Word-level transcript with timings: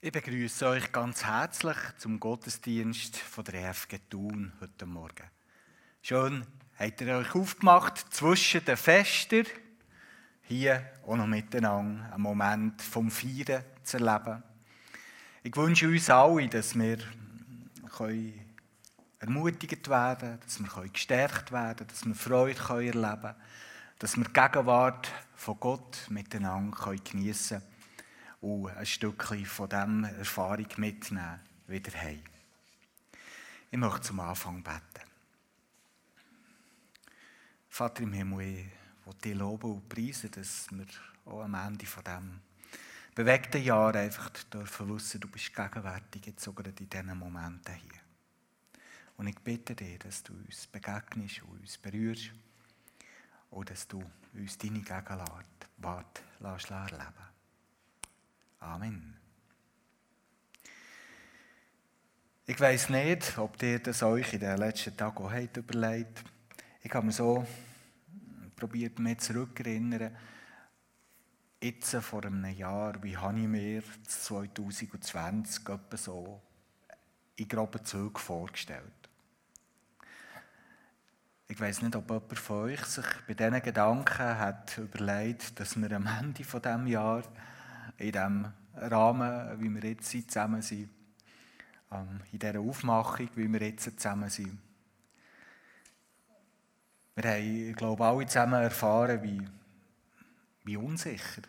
Ich 0.00 0.12
begrüße 0.12 0.64
euch 0.64 0.92
ganz 0.92 1.24
herzlich 1.24 1.76
zum 1.98 2.20
Gottesdienst 2.20 3.16
von 3.16 3.42
der 3.42 3.68
EFG 3.68 3.98
Thun 4.08 4.52
heute 4.60 4.86
Morgen. 4.86 5.28
Schön 6.02 6.46
habt 6.78 7.00
ihr 7.00 7.16
euch 7.16 7.34
aufgemacht 7.34 8.06
zwischen 8.14 8.64
den 8.64 8.76
Festen, 8.76 9.44
hier 10.42 10.88
auch 11.04 11.16
noch 11.16 11.26
miteinander 11.26 12.12
einen 12.12 12.22
Moment 12.22 12.80
vom 12.80 13.10
Feiern 13.10 13.64
zu 13.82 13.96
erleben. 13.96 14.44
Ich 15.42 15.56
wünsche 15.56 15.88
uns 15.88 16.08
alle, 16.08 16.46
dass 16.46 16.78
wir 16.78 16.98
ermutigt 19.18 19.88
werden 19.88 20.18
können, 20.20 20.40
dass 20.44 20.60
wir 20.60 20.88
gestärkt 20.90 21.50
werden 21.50 21.76
können, 21.76 21.88
dass 21.88 22.06
wir 22.06 22.14
Freude 22.14 22.60
erleben 22.68 23.20
können, 23.20 23.34
dass 23.98 24.16
wir 24.16 24.26
die 24.26 24.32
Gegenwart 24.32 25.10
von 25.34 25.58
Gott 25.58 26.06
miteinander 26.08 26.94
geniessen 27.02 27.58
können 27.58 27.77
und 28.40 28.68
ein 28.68 28.86
Stückchen 28.86 29.44
von 29.46 29.68
dieser 29.68 30.18
Erfahrung 30.18 30.66
mitnehmen 30.76 31.40
wieder 31.66 31.92
heim. 32.00 32.22
Ich 33.70 33.78
möchte 33.78 34.02
zum 34.02 34.20
Anfang 34.20 34.62
beten. 34.62 35.08
Vater 37.68 38.02
im 38.02 38.12
Himmel, 38.12 38.40
ich 38.40 38.66
will 39.06 39.14
dich 39.22 39.34
loben 39.34 39.72
und 39.72 39.88
preisen, 39.88 40.30
dass 40.30 40.68
wir 40.70 40.86
auch 41.26 41.42
am 41.42 41.54
Ende 41.54 41.86
von 41.86 42.02
diesem 42.02 42.40
bewegten 43.14 43.62
Jahr 43.62 43.94
einfach 43.94 44.30
dürfen 44.30 44.94
wissen, 44.94 45.20
du 45.20 45.28
bist 45.28 45.54
gegenwärtig, 45.54 46.26
jetzt 46.26 46.42
sogar 46.42 46.66
in 46.66 46.74
diesen 46.74 47.18
Momenten 47.18 47.74
hier. 47.74 48.00
Und 49.16 49.26
ich 49.26 49.38
bitte 49.40 49.74
dich, 49.74 49.98
dass 49.98 50.22
du 50.22 50.32
uns 50.32 50.66
begegnest 50.68 51.42
und 51.42 51.60
uns 51.60 51.76
berührst 51.76 52.30
und 53.50 53.68
dass 53.68 53.86
du 53.88 54.02
uns 54.32 54.56
deine 54.56 54.80
Gegenwart 54.80 56.22
erleben 56.40 57.27
Amen. 58.60 59.16
Ich 62.46 62.58
weiß 62.58 62.88
nicht, 62.88 63.38
ob 63.38 63.62
ihr 63.62 63.78
das 63.78 64.02
euch 64.02 64.32
in 64.32 64.40
den 64.40 64.56
letzten 64.56 64.96
Tagen 64.96 65.18
auch 65.18 65.30
habt 65.30 65.56
überlegt 65.58 66.24
Ich 66.82 66.92
habe 66.92 67.06
mir 67.06 67.12
so 67.12 67.46
probiert, 68.56 68.98
mich 68.98 69.18
zurückzuerinnern. 69.18 70.16
Jetzt 71.60 71.94
vor 71.96 72.24
einem 72.24 72.44
Jahr, 72.46 73.02
wie 73.02 73.16
habe 73.16 73.38
ich 73.38 73.46
mir 73.46 73.82
2020 74.06 75.68
etwa 75.68 75.96
so 75.96 76.40
in 77.36 77.48
groben 77.48 77.84
Zügen 77.84 78.16
vorgestellt. 78.16 79.08
Ich 81.48 81.60
weiß 81.60 81.82
nicht, 81.82 81.96
ob 81.96 82.10
jemand 82.10 82.38
von 82.38 82.56
euch 82.64 82.84
sich 82.84 83.06
bei 83.26 83.34
diesen 83.34 83.62
Gedanken 83.62 84.38
hat 84.38 84.78
überlegt, 84.78 85.58
dass 85.58 85.80
wir 85.80 85.92
am 85.92 86.06
Ende 86.06 86.44
von 86.44 86.62
dem 86.62 86.86
Jahr 86.86 87.22
in 87.98 88.12
dem 88.12 88.52
Rahmen, 88.74 89.60
wie 89.60 89.74
wir 89.74 89.90
jetzt 89.90 90.10
zusammen 90.10 90.62
sind, 90.62 90.88
ähm, 91.92 92.20
in 92.32 92.38
dieser 92.38 92.60
Aufmachung, 92.60 93.28
wie 93.34 93.52
wir 93.52 93.60
jetzt 93.60 93.84
zusammen 94.00 94.30
sind. 94.30 94.58
Wir 97.16 97.30
haben, 97.30 97.70
ich 97.70 97.76
glaube, 97.76 98.04
alle 98.04 98.26
zusammen 98.26 98.62
erfahren, 98.62 99.22
wie, 99.22 99.42
wie 100.64 100.76
unsicher 100.76 101.42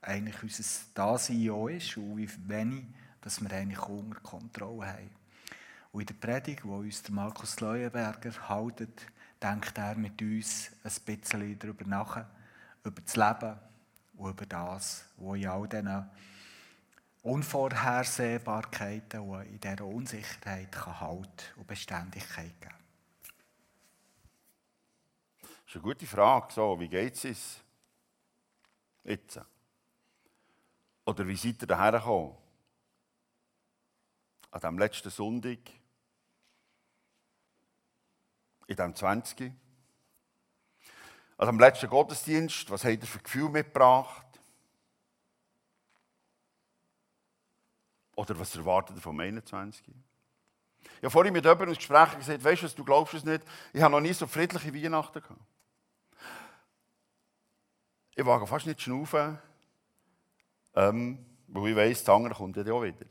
eigentlich 0.00 0.42
unser 0.42 0.64
Dasein 0.94 1.50
auch 1.50 1.68
ist 1.68 1.96
und 1.96 2.16
wie 2.16 2.30
wenig 2.48 2.86
dass 3.20 3.42
wir 3.42 3.52
eigentlich 3.52 3.80
unter 3.88 4.20
Kontrolle 4.20 4.86
haben. 4.86 5.10
Und 5.92 6.00
in 6.02 6.06
der 6.06 6.14
Predigt, 6.14 6.62
die 6.64 6.68
uns 6.68 7.02
der 7.02 7.12
Markus 7.12 7.60
Leuenberger 7.60 8.48
hält, 8.48 8.88
denkt 9.42 9.76
er 9.76 9.94
mit 9.96 10.20
uns 10.22 10.70
ein 10.84 10.92
bisschen 11.04 11.58
darüber 11.58 11.84
nach, 11.84 12.24
über 12.84 13.00
das 13.00 13.16
Leben, 13.16 13.58
und 14.18 14.30
über 14.30 14.46
das, 14.46 15.04
was 15.16 15.36
in 15.36 15.46
all 15.46 15.68
diesen 15.68 16.10
Unvorhersehbarkeiten 17.22 19.20
und 19.20 19.42
in 19.42 19.60
dieser 19.60 19.84
Unsicherheit 19.84 20.76
Halt 21.00 21.54
und 21.56 21.66
Beständigkeit 21.66 22.60
geben 22.60 22.74
Das 25.42 25.50
ist 25.66 25.74
eine 25.74 25.82
gute 25.82 26.06
Frage. 26.06 26.52
So, 26.52 26.80
wie 26.80 26.88
geht 26.88 27.24
es 27.24 27.60
jetzt? 29.04 29.40
Oder 31.04 31.26
wie 31.26 31.36
seid 31.36 31.62
ihr 31.62 31.66
daher 31.66 31.92
gekommen? 31.92 32.36
An 34.50 34.60
diesem 34.60 34.78
letzten 34.78 35.10
Sonntag, 35.10 35.58
in 38.66 38.76
diesem 38.76 38.94
20. 38.94 39.52
Also 41.38 41.50
am 41.50 41.60
letzten 41.60 41.88
Gottesdienst, 41.88 42.68
was 42.68 42.84
habt 42.84 43.00
ihr 43.00 43.06
für 43.06 43.20
Gefühl 43.20 43.48
mitgebracht? 43.48 44.26
Oder 48.16 48.36
was 48.40 48.56
erwartet 48.56 48.96
ihr 48.96 49.02
vom 49.02 49.20
21? 49.20 49.86
Ich 49.86 50.96
habe 50.96 51.10
vorhin 51.10 51.32
mit 51.32 51.44
jemandem 51.44 51.68
ein 51.68 51.74
Gespräch 51.76 52.16
gesagt, 52.16 52.42
weißt 52.42 52.62
du, 52.64 52.68
du 52.68 52.84
glaubst 52.84 53.14
es 53.14 53.24
nicht, 53.24 53.44
ich 53.72 53.80
habe 53.80 53.92
noch 53.92 54.00
nie 54.00 54.12
so 54.12 54.26
friedliche 54.26 54.74
Weihnachten 54.74 55.22
gehabt. 55.22 55.40
Ich 58.16 58.26
wage 58.26 58.48
fast 58.48 58.66
nicht 58.66 58.82
schnaufen, 58.82 59.38
ähm, 60.74 61.24
weil 61.46 61.70
ich 61.70 61.76
weiss, 61.76 62.02
das 62.02 62.16
andere 62.16 62.34
kommt 62.34 62.56
ja 62.56 62.72
auch 62.72 62.82
wieder. 62.82 63.06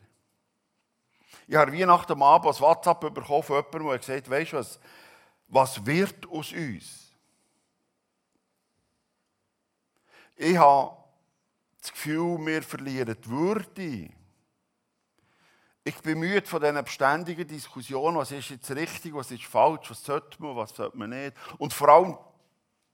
Ich 1.47 1.55
habe 1.55 1.71
Weihnachten 1.71 2.11
am 2.11 2.23
Abend 2.23 2.53
ein 2.53 2.59
WhatsApp 2.59 2.99
bekommen 2.99 3.43
von 3.43 3.55
jemandem, 3.55 3.87
der 3.87 3.99
gesagt 3.99 4.25
hat, 4.25 4.29
weißt 4.29 4.51
du 4.51 4.57
was, 4.57 4.79
was 5.47 5.85
wird 5.85 6.27
aus 6.27 6.51
uns? 6.51 7.06
Ich 10.39 10.55
habe 10.55 10.95
das 11.81 11.91
Gefühl, 11.91 12.37
wir 12.45 12.61
verlieren 12.61 13.17
die 13.19 13.29
Würde. 13.29 14.09
Ich 15.83 15.99
bin 16.01 16.19
müde 16.19 16.45
von 16.45 16.61
diesen 16.61 16.83
beständigen 16.83 17.47
Diskussionen, 17.47 18.17
was 18.17 18.31
ist 18.31 18.49
jetzt 18.49 18.69
richtig, 18.69 19.15
was 19.15 19.31
ist 19.31 19.45
falsch, 19.45 19.89
was 19.89 20.03
sollte 20.03 20.39
man, 20.43 20.55
was 20.55 20.75
sollte 20.75 20.95
man 20.95 21.09
nicht. 21.09 21.35
Und 21.57 21.73
vor 21.73 21.89
allem, 21.89 22.17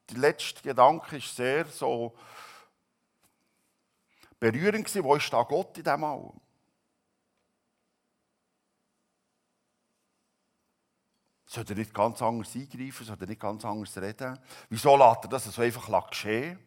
der 0.10 0.20
letzte 0.20 0.62
Gedanke 0.62 1.18
ist 1.18 1.36
sehr 1.36 1.66
so 1.66 2.16
berührend 4.40 4.86
gewesen, 4.86 5.04
wo 5.04 5.16
ist 5.16 5.34
da 5.34 5.44
Gott 5.44 5.78
in 5.78 5.84
dem 5.84 6.04
allem? 6.04 6.40
Soll 11.46 11.66
er 11.68 11.76
nicht 11.76 11.94
ganz 11.94 12.22
anders 12.22 12.56
eingreifen? 12.56 13.06
Soll 13.06 13.18
er 13.20 13.28
nicht 13.28 13.42
ganz 13.42 13.66
anders 13.66 13.98
reden? 13.98 14.40
Wieso 14.70 14.96
lässt 14.96 15.26
er 15.26 15.30
das 15.30 15.44
so 15.44 15.62
einfach 15.62 16.10
geschehen? 16.10 16.58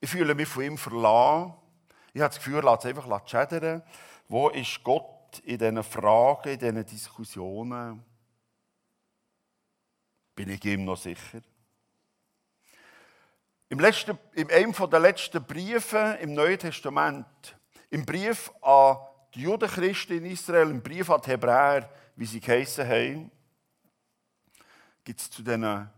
Ich 0.00 0.10
fühle 0.10 0.34
mich 0.34 0.48
von 0.48 0.62
ihm 0.64 0.78
verlassen. 0.78 1.54
Ich 2.12 2.20
habe 2.20 2.30
das 2.30 2.38
Gefühl, 2.38 2.62
lass 2.64 2.84
es 2.84 2.86
einfach 2.86 3.28
schädern. 3.28 3.82
Wo 4.28 4.48
ist 4.48 4.82
Gott 4.82 5.40
in 5.44 5.58
diesen 5.58 5.82
Fragen, 5.82 6.48
in 6.48 6.58
diesen 6.58 6.86
Diskussionen? 6.86 8.04
Bin 10.34 10.48
ich 10.48 10.64
ihm 10.64 10.84
noch 10.84 10.96
sicher? 10.96 11.40
Im, 13.68 13.78
letzten, 13.78 14.18
in 14.34 14.50
einem 14.50 14.72
der 14.72 14.98
letzten 14.98 15.44
Briefe 15.44 16.18
im 16.20 16.34
Neuen 16.34 16.58
Testament, 16.58 17.26
im 17.90 18.04
Brief 18.04 18.50
an 18.62 18.96
die 19.34 19.42
Judenchristen 19.42 20.18
in 20.18 20.24
Israel, 20.24 20.70
im 20.70 20.82
Brief 20.82 21.08
an 21.10 21.20
die 21.24 21.30
Hebräer, 21.30 21.88
wie 22.16 22.26
sie 22.26 22.40
geheissen 22.40 22.88
haben, 22.88 23.30
gibt 25.04 25.20
es 25.20 25.30
zu 25.30 25.42
diesen 25.42 25.88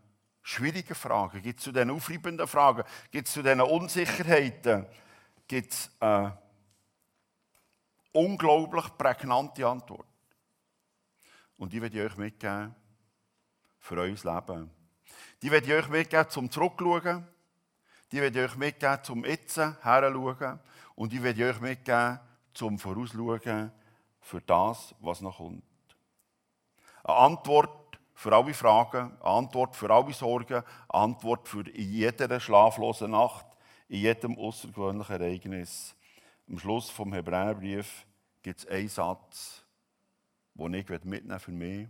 schwierigen 0.42 0.94
Fragen, 0.94 1.42
gibt 1.42 1.58
es 1.58 1.64
zu 1.64 1.72
diesen 1.72 1.90
aufreibenden 1.90 2.46
Fragen, 2.46 2.84
gibt 3.10 3.28
es 3.28 3.34
zu 3.34 3.42
diesen 3.42 3.60
Unsicherheiten, 3.60 4.86
gibt 5.46 5.72
es 5.72 5.90
eine 6.00 6.36
unglaublich 8.12 8.96
prägnante 8.96 9.66
Antwort. 9.66 10.06
Und 11.56 11.72
die 11.72 11.80
werde 11.80 11.98
ich 11.98 12.10
euch 12.10 12.16
mitgeben 12.16 12.74
für 13.78 13.96
euer 13.96 14.08
Leben. 14.08 14.70
Die 15.42 15.50
werde 15.50 15.66
ich 15.66 15.72
euch 15.72 15.88
mitgeben 15.88 16.28
zum 16.28 16.50
Zurückschauen. 16.50 17.26
Die 18.10 18.20
werde 18.20 18.44
ich 18.44 18.50
euch 18.50 18.56
mitgeben 18.56 19.04
zum 19.04 19.24
Jetzt 19.24 19.56
heranschauen. 19.56 20.60
Und 20.94 21.12
die 21.12 21.22
werde 21.22 21.40
ich 21.40 21.54
euch 21.54 21.60
mitgeben 21.60 22.20
zum 22.52 22.78
Vorausschauen 22.78 23.72
für 24.20 24.40
das, 24.40 24.94
was 25.00 25.20
noch 25.20 25.38
kommt. 25.38 25.64
Eine 27.04 27.16
Antwort 27.16 27.81
für 28.22 28.32
alle 28.32 28.54
Fragen, 28.54 29.20
Antwort 29.20 29.74
für 29.74 29.90
alle 29.90 30.12
Sorgen, 30.12 30.62
Antwort 30.88 31.48
für 31.48 31.68
in 31.68 31.90
jeder 31.90 32.38
schlaflosen 32.38 33.10
Nacht, 33.10 33.46
in 33.88 33.98
jedem 33.98 34.38
außergewöhnlichen 34.38 35.20
Ereignis. 35.20 35.96
Am 36.48 36.56
Schluss 36.56 36.88
vom 36.88 37.12
Hebräerbrief 37.12 38.06
gibt 38.40 38.60
es 38.60 38.66
einen 38.68 38.88
Satz, 38.88 39.64
den 40.54 40.74
ich 40.74 40.88
mitnehmen 40.88 41.40
für 41.40 41.50
mich 41.50 41.88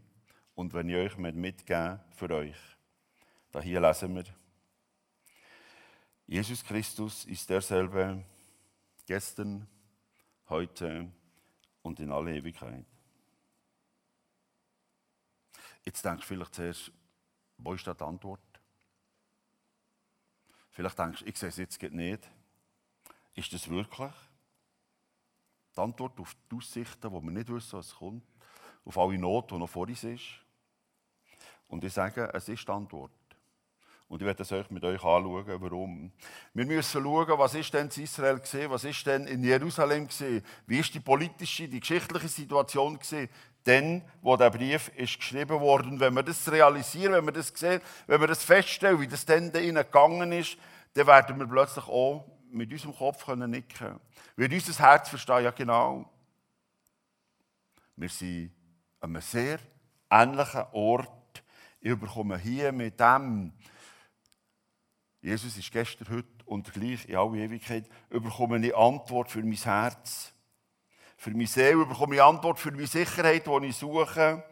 und 0.55 0.73
wenn 0.73 0.88
ich 0.88 0.96
euch 0.96 1.19
mitgeben 1.19 2.00
für 2.17 2.31
euch. 2.31 2.56
Da 3.50 3.61
hier 3.61 3.82
lesen 3.82 4.14
wir. 4.14 4.25
Jesus 6.26 6.64
Christus 6.64 7.26
ist 7.26 7.50
derselbe 7.50 8.25
gestern, 9.05 9.69
heute 10.49 11.11
und 11.82 12.00
in 12.00 12.11
alle 12.11 12.35
Ewigkeit. 12.35 12.87
Jetzt 15.84 16.05
denkst 16.05 16.23
du 16.23 16.29
vielleicht 16.29 16.55
zuerst, 16.55 16.93
wo 17.58 17.75
ist 17.75 17.87
da 17.87 17.94
die 17.94 18.05
Antwort? 18.05 18.40
Vielleicht 20.70 20.99
denkst 20.99 21.20
du, 21.20 21.26
ich 21.26 21.37
sehe 21.37 21.49
es 21.49 21.56
jetzt 21.56 21.82
nicht. 21.82 22.29
Ist 23.34 23.52
das 23.52 23.69
wirklich? 23.69 24.12
Die 25.76 25.81
Antwort 25.81 26.19
auf 26.20 26.34
die 26.50 26.56
Aussichten, 26.56 27.11
wo 27.11 27.20
wir 27.20 27.31
nicht 27.31 27.49
wissen, 27.49 27.79
was 27.79 27.94
kommt. 27.94 28.25
Auf 28.84 28.99
alle 28.99 29.19
Not, 29.19 29.50
die 29.50 29.58
noch 29.58 29.69
vor 29.69 29.87
uns 29.87 30.05
ist. 30.05 30.25
Und 31.69 31.85
ich 31.85 31.93
sage, 31.93 32.31
es 32.35 32.49
ist 32.49 32.67
die 32.67 32.73
Antwort. 32.73 33.12
Und 34.08 34.20
ich 34.20 34.26
werde 34.26 34.43
es 34.43 34.52
euch 34.52 34.70
mit 34.70 34.85
euch 34.85 35.02
anschauen, 35.02 35.46
warum. 35.46 36.12
Wir 36.52 36.67
müssen 36.67 37.02
schauen, 37.02 37.38
was 37.38 37.55
ist 37.55 37.73
denn 37.73 37.88
in 37.88 38.02
Israel 38.02 38.38
gesehen, 38.40 38.70
was 38.70 38.85
ist 38.85 39.06
denn 39.06 39.26
in 39.26 39.43
Jerusalem 39.43 40.06
gesehen, 40.06 40.44
wie 40.67 40.81
ist 40.81 40.93
die 40.93 41.00
politische, 41.00 41.67
die 41.67 41.81
geschichtliche 41.81 42.28
Situation 42.28 42.99
gesehen, 42.99 43.31
denn 43.67 44.03
wo 44.20 44.37
der 44.37 44.50
Brief 44.50 44.91
ist 44.97 45.19
geschrieben 45.19 45.61
worden. 45.61 46.00
Wenn 46.00 46.14
wir 46.14 46.23
das 46.23 46.50
realisieren, 46.50 47.12
wenn 47.12 47.25
wir 47.26 47.32
das 47.32 47.53
sehen, 47.55 47.81
wenn 48.06 48.20
wir 48.20 48.29
das 48.29 48.44
feststellen, 48.44 49.00
wie 49.00 49.09
das 49.09 49.25
denn 49.25 49.53
da 49.53 49.61
gegangen 49.61 50.32
ist, 50.32 50.56
dann 50.94 51.06
werden 51.06 51.38
wir 51.38 51.47
plötzlich 51.47 51.87
auch 51.87 52.26
mit 52.50 52.70
unserem 52.73 52.94
Kopf 52.94 53.25
können 53.25 53.50
nicken. 53.50 53.99
Wird 54.37 54.53
unser 54.53 54.79
Herz 54.79 55.09
verstehen, 55.09 55.44
ja 55.44 55.50
genau. 55.50 56.11
Wir 57.97 58.09
sind 58.09 58.53
an 59.00 59.11
einem 59.11 59.23
sehr 59.23 59.59
ähnlichen 60.11 60.64
Ort. 60.73 61.43
Ich 61.81 61.99
bekomme 61.99 62.38
hier 62.38 62.73
mit 62.73 63.00
dem 63.00 63.53
Jesus 65.23 65.56
ist 65.56 65.70
gestern, 65.70 66.09
heute 66.11 66.26
und 66.47 66.73
gleich 66.73 67.09
in 67.09 67.14
alle 67.14 67.38
Ewigkeit, 67.38 67.88
bekomme 68.11 68.59
ich 68.67 68.76
Antwort 68.76 69.31
für 69.31 69.43
mein 69.43 69.55
Herz. 69.55 70.32
Für 71.23 71.31
meine 71.31 71.47
Seele 71.47 71.87
bekomme 71.87 72.17
ich 72.17 72.21
Antwort 72.21 72.59
für 72.59 72.73
meine 72.73 72.85
Sicherheit, 72.85 73.47
die 73.47 73.67
ich 73.67 73.77
suche. 73.77 74.43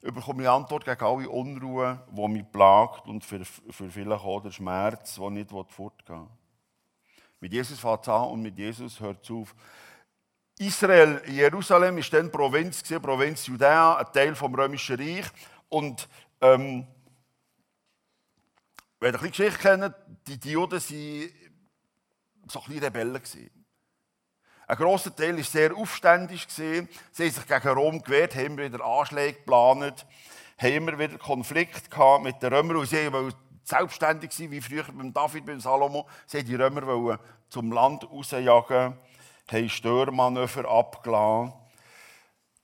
Bekomme 0.00 0.44
ich 0.44 0.48
Antwort 0.48 0.84
gegen 0.84 1.04
alle 1.04 1.28
Unruhe, 1.28 2.06
die 2.08 2.28
mich 2.28 2.44
plagt 2.52 3.08
und 3.08 3.24
für, 3.24 3.44
für 3.44 3.90
vielleicht 3.90 4.22
auch 4.22 4.40
den 4.40 4.52
Schmerz, 4.52 5.16
der 5.16 5.30
nicht 5.30 5.50
fortgehen 5.50 6.20
will. 6.20 6.28
Mit 7.40 7.52
Jesus 7.52 7.80
fängt 7.80 8.02
es 8.02 8.08
an 8.08 8.28
und 8.28 8.42
mit 8.42 8.56
Jesus 8.56 9.00
hört 9.00 9.24
es 9.24 9.30
auf. 9.32 9.56
Israel, 10.56 11.20
Jerusalem, 11.26 11.98
ist 11.98 12.12
dann 12.12 12.30
Provinz, 12.30 12.84
Provinz 13.02 13.48
Judäa, 13.48 13.96
ein 13.96 14.12
Teil 14.12 14.36
vom 14.36 14.54
Römischen 14.54 14.94
Reich. 14.94 15.26
Und 15.68 16.08
ähm, 16.40 16.86
wenn 19.00 19.14
ihr 19.14 19.20
ein 19.20 19.20
bisschen 19.20 19.30
Geschichte 19.30 19.58
kennt, 19.58 19.94
die, 20.28 20.38
die 20.38 20.52
Juden 20.52 20.80
waren 20.80 21.30
so 22.46 22.60
ein 22.60 22.66
bisschen 22.66 22.84
Rebellen. 22.84 23.20
Ein 24.66 24.76
grosser 24.76 25.14
Teil 25.14 25.36
war 25.36 25.44
sehr 25.44 25.76
aufständig. 25.76 26.46
Sie 26.48 26.78
haben 26.78 26.88
sich 27.12 27.46
gegen 27.46 27.68
Rom 27.68 28.02
gewehrt, 28.02 28.34
haben 28.34 28.56
wieder 28.56 28.84
Anschläge 28.84 29.38
geplant, 29.38 30.06
haben 30.56 30.72
immer 30.72 30.98
wieder 30.98 31.18
Konflikt 31.18 31.90
mit 32.22 32.42
den 32.42 32.52
Römern. 32.52 32.76
Und 32.78 32.88
sie 32.88 33.12
wollten 33.12 33.36
selbstständig 33.62 34.32
sein, 34.32 34.50
wie 34.50 34.60
früher 34.60 34.84
beim 34.84 35.12
David, 35.12 35.44
beim 35.44 35.60
Salomo. 35.60 36.08
Sie 36.26 36.38
wollten 36.38 36.48
die 36.48 36.54
Römer 36.54 37.18
zum 37.50 37.72
Land 37.72 38.10
rausjagen, 38.10 38.96
haben 39.52 39.68
Störmanöver 39.68 40.68
abgelassen, 40.68 41.52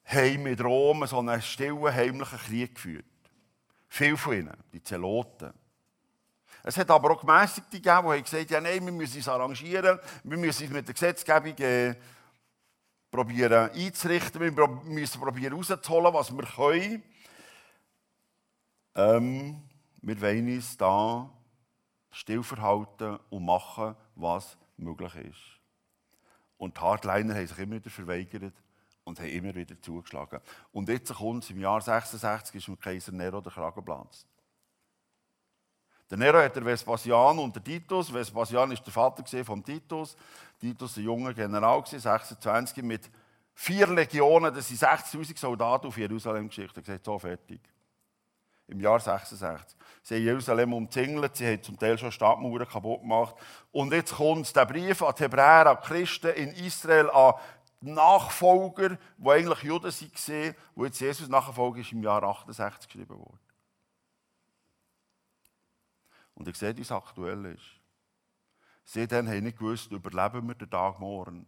haben 0.04 0.42
mit 0.42 0.64
Rom 0.64 1.06
so 1.06 1.18
einen 1.18 1.42
stillen, 1.42 1.94
heimlichen 1.94 2.38
Krieg 2.38 2.74
geführt. 2.74 3.04
Viele 3.88 4.16
von 4.16 4.34
ihnen, 4.34 4.56
die 4.72 4.82
Zeloten. 4.82 5.52
Es 6.62 6.76
hat 6.76 6.90
aber 6.90 7.12
auch 7.12 7.20
Gemäßigte 7.20 7.80
gegeben, 7.80 8.12
die 8.14 8.22
gesagt 8.22 8.52
haben, 8.52 8.52
ja, 8.52 8.60
nein, 8.60 8.84
wir 8.84 8.92
müssen 8.92 9.16
uns 9.16 9.28
arrangieren, 9.28 9.98
wir 10.24 10.38
müssen 10.38 10.64
uns 10.64 10.72
mit 10.72 10.86
der 10.86 10.94
Gesetzgebung 10.94 11.56
äh, 11.58 11.94
einzurichten, 13.12 14.40
wir 14.40 14.68
müssen 14.84 15.20
probieren 15.20 15.54
rauszuholen, 15.54 16.14
was 16.14 16.30
wir 16.30 16.44
können. 16.44 17.02
Ähm, 18.94 19.62
wir 20.02 20.20
wollen 20.20 20.54
uns 20.54 20.76
da 20.76 21.30
still 22.10 22.42
verhalten 22.42 23.18
und 23.30 23.44
machen, 23.44 23.94
was 24.14 24.56
möglich 24.76 25.14
ist. 25.16 25.60
Und 26.56 26.76
die 26.76 26.80
Hardliner 26.80 27.34
haben 27.34 27.46
sich 27.46 27.58
immer 27.58 27.76
wieder 27.76 27.90
verweigert 27.90 28.52
und 29.04 29.18
haben 29.18 29.28
immer 29.28 29.54
wieder 29.54 29.80
zugeschlagen. 29.80 30.40
Und 30.72 30.88
jetzt 30.88 31.14
kommt 31.14 31.44
es 31.44 31.50
im 31.50 31.60
Jahr 31.60 31.80
66 31.80 32.56
ist 32.56 32.66
dem 32.66 32.78
Kaiser 32.78 33.12
Nero 33.12 33.40
der 33.40 33.52
Kragen 33.52 33.76
geplatzt. 33.76 34.26
Der 36.10 36.18
Nero 36.18 36.38
hat 36.38 36.56
der 36.56 36.64
Vespasian 36.64 37.38
und 37.38 37.54
der 37.54 37.62
Titus. 37.62 38.12
Vespasian 38.12 38.72
ist 38.72 38.84
der 38.84 38.92
Vater 38.92 39.24
von 39.44 39.62
Titus. 39.62 40.16
Titus 40.58 40.96
ein 40.96 41.04
junger 41.04 41.32
General, 41.32 41.82
26, 41.86 42.82
mit 42.82 43.08
vier 43.54 43.86
Legionen, 43.86 44.52
das 44.52 44.68
sind 44.68 44.80
60.000 44.80 45.38
Soldaten 45.38 45.86
auf 45.86 45.96
Jerusalem 45.96 46.48
geschickt. 46.48 46.76
Er 46.76 46.98
so 47.02 47.18
fertig. 47.18 47.60
Im 48.66 48.80
Jahr 48.80 48.98
66. 48.98 49.76
Sie 50.02 50.14
haben 50.14 50.24
Jerusalem 50.24 50.72
umzingelt, 50.72 51.36
sie 51.36 51.46
haben 51.46 51.62
zum 51.62 51.78
Teil 51.78 51.96
schon 51.98 52.10
Stadtmauern 52.10 52.68
kaputt 52.68 53.02
gemacht. 53.02 53.36
Und 53.70 53.92
jetzt 53.92 54.14
kommt 54.14 54.54
der 54.56 54.64
Brief 54.66 55.02
an 55.02 55.14
die 55.16 55.22
Hebräer, 55.22 55.66
an 55.66 55.78
die 55.82 55.86
Christen 55.86 56.30
in 56.34 56.52
Israel, 56.54 57.10
an 57.10 57.34
die 57.80 57.90
Nachfolger, 57.90 58.98
die 59.16 59.30
eigentlich 59.30 59.62
Juden 59.62 59.92
waren, 59.92 60.54
wo 60.74 60.84
jetzt 60.84 61.00
Jesus 61.00 61.28
Nachfolger 61.28 61.80
ist, 61.80 61.92
im 61.92 62.02
Jahr 62.02 62.22
68 62.22 62.88
geschrieben 62.88 63.18
worden. 63.18 63.49
Und 66.40 66.48
ihr 66.48 66.54
seht, 66.54 66.78
wie 66.78 66.80
es 66.80 66.90
aktuell 66.90 67.44
ist. 67.44 69.10
Dann 69.10 69.28
haben 69.28 69.44
nicht 69.44 69.58
gewusst, 69.58 69.92
überleben 69.92 70.48
wir 70.48 70.54
den 70.54 70.70
Tag 70.70 70.98
morgen. 70.98 71.46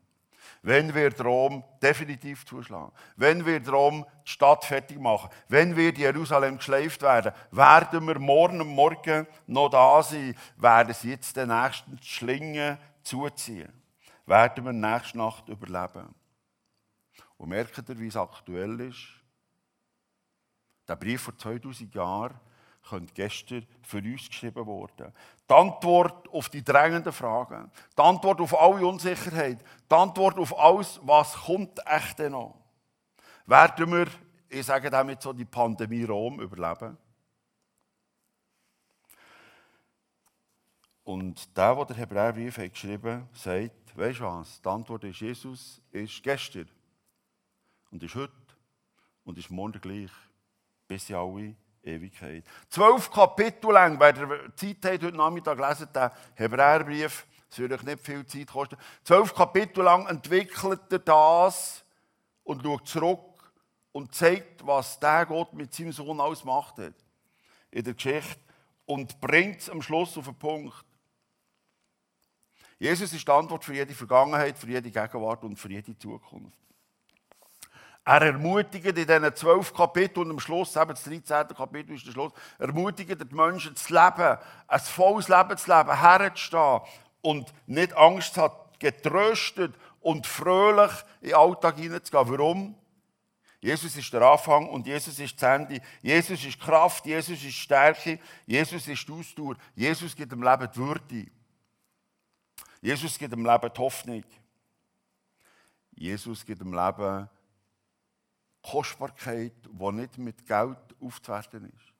Wenn 0.60 0.94
wir 0.94 1.18
Rom 1.18 1.64
definitiv 1.82 2.44
zuschlagen, 2.44 2.92
wenn 3.16 3.46
wir 3.46 3.66
Rom 3.70 4.04
die 4.26 4.30
Stadt 4.30 4.66
fertig 4.66 5.00
machen, 5.00 5.30
wenn 5.48 5.76
wir 5.76 5.94
Jerusalem 5.94 6.58
geschleift 6.58 7.00
werden, 7.00 7.32
werden 7.52 8.06
wir 8.06 8.18
morgen 8.18 8.60
am 8.60 8.68
Morgen 8.68 9.26
noch 9.46 9.70
da 9.70 10.02
sein, 10.02 10.36
werden 10.58 10.92
sie 10.92 11.12
jetzt 11.12 11.36
den 11.36 11.48
nächsten 11.48 11.96
Schlingen 12.02 12.76
zuziehen, 13.02 13.72
werden 14.26 14.62
wir 14.62 14.74
nächste 14.74 15.16
Nacht 15.16 15.48
überleben. 15.48 16.14
Und 17.38 17.48
merkt 17.48 17.88
ihr, 17.88 17.98
wie 17.98 18.08
es 18.08 18.16
aktuell 18.16 18.78
ist? 18.80 19.08
Der 20.86 20.96
Brief 20.96 21.22
vor 21.22 21.38
2000 21.38 21.94
Jahren 21.94 22.38
könnte 22.88 23.12
gestern 23.14 23.66
für 23.82 23.98
uns 23.98 24.28
geschrieben 24.28 24.66
worden. 24.66 25.12
Die 25.48 25.54
Antwort 25.54 26.28
auf 26.30 26.48
die 26.48 26.64
drängenden 26.64 27.12
Fragen, 27.12 27.70
die 27.96 28.02
Antwort 28.02 28.40
auf 28.40 28.58
alle 28.58 28.86
Unsicherheit, 28.86 29.64
die 29.90 29.94
Antwort 29.94 30.38
auf 30.38 30.58
alles, 30.58 31.00
was 31.02 31.34
kommt 31.34 31.78
echt 31.86 32.18
noch. 32.18 32.58
Werden 33.46 33.92
wir, 33.92 34.06
ich 34.48 34.66
sage 34.66 34.90
damit 34.90 35.22
so, 35.22 35.32
die 35.32 35.44
Pandemie 35.44 36.04
Rom 36.04 36.40
überleben? 36.40 36.96
Und 41.04 41.56
der, 41.56 41.74
der 41.74 41.84
den 41.86 41.96
Hebräerbrief 41.96 42.58
hat 42.58 42.72
geschrieben 42.72 43.22
hat, 43.22 43.36
sagt, 43.36 43.96
weißt 43.96 44.20
du 44.20 44.24
was, 44.24 44.62
die 44.62 44.68
Antwort 44.68 45.04
ist, 45.04 45.20
Jesus 45.20 45.82
ist 45.90 46.22
gestern 46.22 46.68
und 47.90 48.02
ist 48.02 48.14
heute 48.14 48.32
und 49.24 49.36
ist 49.36 49.50
morgen 49.50 49.80
gleich, 49.80 50.10
bis 50.86 51.06
sie 51.06 51.14
alle 51.14 51.56
Ewigkeit. 51.82 52.44
Zwölf 52.68 53.10
Kapitel 53.10 53.72
lang, 53.72 53.98
wer 53.98 54.14
Zeit 54.56 54.84
hat, 54.84 55.02
heute 55.02 55.16
Nachmittag 55.16 55.58
lesen, 55.58 55.88
den 55.92 56.10
Hebräerbrief, 56.34 57.26
das 57.48 57.58
würde 57.58 57.74
euch 57.74 57.82
nicht 57.82 58.00
viel 58.00 58.24
Zeit 58.24 58.46
kosten. 58.48 58.76
Zwölf 59.04 59.34
Kapitel 59.34 59.82
lang 59.84 60.06
entwickelt 60.06 60.80
er 60.90 60.98
das 61.00 61.84
und 62.44 62.62
schaut 62.62 62.88
zurück 62.88 63.52
und 63.92 64.14
zeigt, 64.14 64.66
was 64.66 64.98
der 64.98 65.26
Gott 65.26 65.52
mit 65.52 65.74
seinem 65.74 65.92
Sohn 65.92 66.20
alles 66.20 66.40
gemacht 66.40 66.78
hat 66.78 66.94
in 67.70 67.84
der 67.84 67.94
Geschichte 67.94 68.40
und 68.86 69.20
bringt 69.20 69.60
es 69.60 69.70
am 69.70 69.82
Schluss 69.82 70.16
auf 70.16 70.24
den 70.24 70.34
Punkt. 70.34 70.84
Jesus 72.78 73.12
ist 73.12 73.26
die 73.26 73.30
Antwort 73.30 73.64
für 73.64 73.74
jede 73.74 73.94
Vergangenheit, 73.94 74.58
für 74.58 74.68
jede 74.68 74.90
Gegenwart 74.90 75.44
und 75.44 75.56
für 75.56 75.70
jede 75.70 75.96
Zukunft. 75.96 76.58
Er 78.04 78.22
ermutigt 78.22 78.84
in 78.84 78.94
diesen 78.96 79.36
zwölf 79.36 79.72
Kapiteln 79.72 80.26
und 80.26 80.32
am 80.32 80.40
Schluss, 80.40 80.74
eben 80.74 80.90
das 80.90 81.04
13. 81.04 81.48
Kapitel 81.56 81.94
ist 81.94 82.06
der 82.06 82.12
Schluss, 82.12 82.32
ermutigt 82.58 83.10
die 83.10 83.34
Menschen 83.34 83.76
zu 83.76 83.92
leben, 83.92 84.38
ein 84.66 84.80
volles 84.80 85.28
Leben 85.28 85.56
zu 85.56 85.70
leben, 85.70 86.00
herzustehen 86.00 86.80
und 87.20 87.52
nicht 87.66 87.96
Angst 87.96 88.34
zu 88.34 88.42
haben, 88.42 88.56
getröstet 88.80 89.74
und 90.00 90.26
fröhlich 90.26 90.90
in 91.20 91.28
den 91.28 91.36
Alltag 91.36 91.76
hineinzugehen. 91.76 92.28
Warum? 92.28 92.74
Jesus 93.60 93.96
ist 93.96 94.12
der 94.12 94.22
Anfang 94.22 94.68
und 94.68 94.88
Jesus 94.88 95.20
ist 95.20 95.40
das 95.40 95.60
Ende. 95.60 95.80
Jesus 96.02 96.44
ist 96.44 96.58
Kraft, 96.58 97.06
Jesus 97.06 97.44
ist 97.44 97.54
Stärke, 97.54 98.18
Jesus 98.44 98.88
ist 98.88 99.06
die 99.06 99.12
Ausdauer. 99.12 99.54
Jesus 99.76 100.16
gibt 100.16 100.32
dem 100.32 100.42
Leben 100.42 100.68
die 100.74 100.78
Würde. 100.78 101.26
Jesus 102.80 103.16
gibt 103.16 103.32
dem 103.32 103.46
Leben 103.46 103.70
die 103.72 103.80
Hoffnung. 103.80 104.24
Jesus 105.94 106.44
gibt 106.44 106.60
dem 106.60 106.74
Leben 106.74 107.28
Kostbarkeit, 108.62 109.52
die 109.64 109.92
nicht 109.92 110.18
mit 110.18 110.46
Geld 110.46 110.78
aufzuwerten 111.00 111.66
ist. 111.66 111.92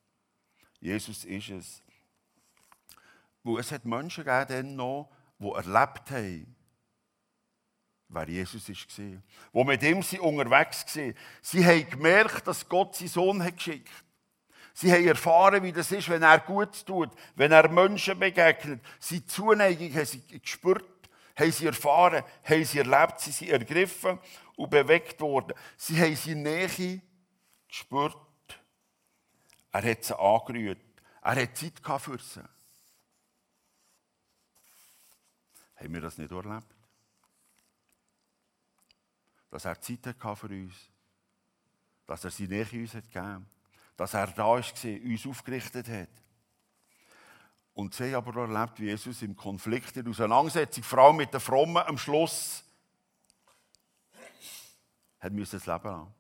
Jesus 0.81 1.25
ist 1.25 1.49
es. 1.50 1.83
Weil 3.42 3.59
es 3.59 3.73
hat 3.73 3.85
Menschen 3.85 4.25
gegeben, 4.25 4.76
noch, 4.76 5.11
die 5.38 5.49
erlebt 5.49 6.11
haben, 6.11 6.57
wer 8.09 8.28
Jesus 8.28 8.69
war. 8.69 8.75
Die 9.54 9.64
mit 9.64 9.83
ihm 9.83 9.99
unterwegs 10.21 10.97
waren. 10.97 11.14
Sie 11.40 11.66
haben 11.66 11.90
gemerkt, 11.90 12.47
dass 12.47 12.69
Gott 12.69 12.95
seinen 12.95 13.09
Sohn 13.09 13.42
hat 13.42 13.57
geschickt 13.57 13.88
hat. 13.88 14.04
Sie 14.75 14.90
haben 14.90 15.07
erfahren, 15.07 15.62
wie 15.62 15.73
das 15.73 15.92
ist, 15.92 16.09
wenn 16.09 16.23
er 16.23 16.38
gut 16.38 16.87
tut, 16.87 17.11
wenn 17.35 17.52
er 17.52 17.69
Menschen 17.69 18.19
begegnet. 18.19 18.81
Seine 18.99 19.26
Zuneigung 19.26 19.92
haben 19.95 20.07
sie 20.07 20.23
gespürt. 20.26 20.85
haben 21.37 21.52
sie 21.52 21.66
erfahren, 21.66 22.23
haben 22.45 22.64
sie 22.64 22.78
erlebt, 22.78 23.21
sie 23.21 23.33
sind 23.33 23.50
ergriffen 23.50 24.19
und 24.62 24.71
bewegt 24.71 25.21
worden. 25.21 25.54
Sie 25.76 26.00
haben 26.00 26.14
seine 26.14 26.42
Nähe 26.42 27.02
gespürt. 27.66 28.16
Er 29.73 29.90
hat 29.90 30.04
sie 30.04 30.16
angerührt. 30.16 30.78
Er 31.21 31.42
hat 31.42 31.57
Zeit 31.57 31.81
für 32.00 32.19
sie. 32.19 32.40
Haben 35.76 35.95
wir 35.95 36.00
das 36.00 36.16
nicht 36.16 36.31
erlebt? 36.31 36.66
Dass 39.50 39.64
er 39.64 39.81
Zeit 39.81 40.16
für 40.37 40.47
uns. 40.47 40.75
Dass 42.07 42.25
er 42.25 42.31
seine 42.31 42.49
Nähe 42.50 42.83
uns 42.83 42.95
hat 42.95 43.11
gegeben 43.11 43.50
Dass 43.97 44.14
er 44.14 44.28
da 44.28 44.45
war, 44.45 44.57
uns 44.57 45.26
aufgerichtet 45.26 45.88
hat. 45.88 46.09
Und 47.75 47.95
sie 47.95 48.14
haben 48.14 48.28
aber 48.28 48.42
erlebt, 48.42 48.78
wie 48.78 48.87
Jesus 48.87 49.23
im 49.23 49.35
Konflikt, 49.35 49.97
in 49.97 50.07
Auseinandersetzung, 50.07 50.85
vor 50.85 50.99
allem 51.00 51.16
mit 51.16 51.33
den 51.33 51.40
Frommen, 51.40 51.83
am 51.83 51.99
Schluss 51.99 52.64
hat 55.22 55.32
müssen 55.32 55.58
das 55.58 55.66
Leben 55.66 55.88
lassen. 55.88 56.14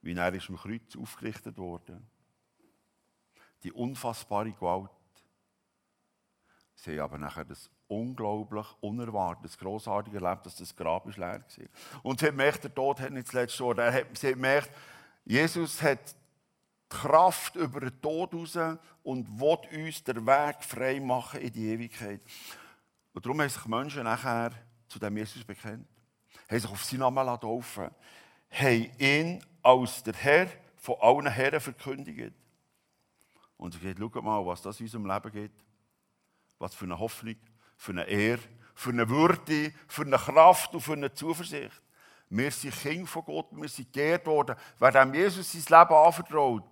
Wie 0.00 0.14
er 0.14 0.32
ist 0.32 0.48
am 0.48 0.56
Kreuz 0.56 0.96
aufgerichtet 0.96 1.58
wurde. 1.58 2.00
Die 3.64 3.72
unfassbare 3.72 4.52
Gewalt. 4.52 4.90
Sie 6.76 6.92
haben 6.92 7.00
aber 7.00 7.18
nachher 7.18 7.44
das 7.44 7.68
unglaublich, 7.88 8.66
unerwartet, 8.80 9.58
grossartige 9.58 10.24
erlebt, 10.24 10.46
dass 10.46 10.54
das 10.54 10.76
Grab 10.76 11.08
ist 11.08 11.18
leer 11.18 11.40
war. 11.40 12.02
Und 12.04 12.20
sie 12.20 12.26
haben 12.26 12.36
gemerkt, 12.36 12.62
der 12.62 12.74
Tod 12.74 13.00
hat 13.00 13.10
nicht 13.10 13.26
das 13.26 13.34
letzte 13.34 13.64
Wort. 13.64 13.78
Sie 14.16 14.28
haben 14.28 14.34
gemerkt, 14.34 14.70
Jesus 15.24 15.82
hat 15.82 16.12
die 16.12 16.96
Kraft 16.96 17.56
über 17.56 17.80
den 17.80 18.00
Tod 18.00 18.32
raus 18.32 18.56
und 19.02 19.40
will 19.40 19.84
uns 19.84 20.04
den 20.04 20.24
Weg 20.24 20.62
frei 20.62 21.00
machen 21.00 21.40
in 21.40 21.52
die 21.52 21.66
Ewigkeit. 21.70 22.20
Und 23.12 23.26
darum 23.26 23.40
haben 23.40 23.48
sich 23.48 23.66
Menschen 23.66 24.04
nachher 24.04 24.52
zu 24.86 25.00
dem 25.00 25.16
Jesus 25.16 25.44
bekennt, 25.44 25.88
haben 26.48 26.60
sich 26.60 26.70
auf 26.70 26.84
seinen 26.84 27.00
Namen 27.00 27.40
taufen 27.40 27.90
haben 28.50 28.90
ihn 28.98 29.44
als 29.62 30.02
der 30.02 30.14
Herr 30.14 30.48
von 30.76 30.96
allen 31.00 31.26
Herren 31.26 31.60
verkündigt. 31.60 32.34
Und 33.56 33.74
sie 33.74 33.80
gesagt, 33.80 33.98
schaut 33.98 34.24
mal, 34.24 34.44
was 34.46 34.62
das 34.62 34.80
in 34.80 34.86
unserem 34.86 35.06
Leben 35.06 35.32
gibt. 35.32 35.64
Was 36.58 36.74
für 36.74 36.84
eine 36.84 36.98
Hoffnung, 36.98 37.36
für 37.76 37.92
eine 37.92 38.04
Ehre, 38.04 38.40
für 38.74 38.90
eine 38.90 39.08
Würde, 39.08 39.72
für 39.86 40.02
eine 40.02 40.16
Kraft 40.16 40.74
und 40.74 40.80
für 40.80 40.92
eine 40.92 41.12
Zuversicht. 41.12 41.82
Wir 42.30 42.50
sind 42.50 42.74
Kinder 42.74 43.06
von 43.06 43.24
Gott, 43.24 43.46
wir 43.52 43.68
sind 43.68 43.92
geehrt 43.92 44.26
worden. 44.26 44.56
Wer 44.78 44.92
dem 44.92 45.14
Jesus 45.14 45.52
sein 45.52 45.80
Leben 45.80 45.94
anvertraut, 45.94 46.64